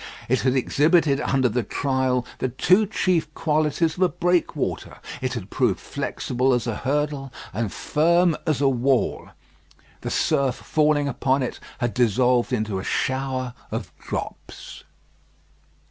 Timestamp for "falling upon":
10.55-11.43